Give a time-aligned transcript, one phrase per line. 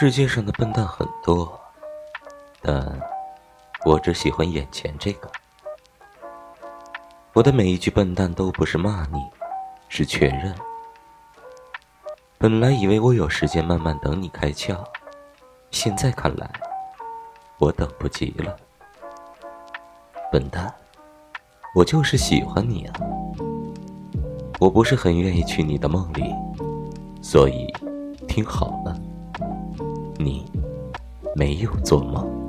[0.00, 1.60] 世界上的笨蛋很多，
[2.62, 3.00] 但
[3.84, 5.28] 我只喜欢眼前这个。
[7.32, 9.18] 我的每一句笨蛋都不是骂你，
[9.88, 10.54] 是确认。
[12.38, 14.76] 本来以为我有时间慢慢等你开窍，
[15.72, 16.48] 现在看来，
[17.58, 18.56] 我等不及了。
[20.30, 20.72] 笨蛋，
[21.74, 22.94] 我就是喜欢你啊！
[24.60, 26.32] 我不是很愿意去你的梦里，
[27.20, 27.66] 所以
[28.28, 28.96] 听好了，
[31.38, 32.47] 没有做梦。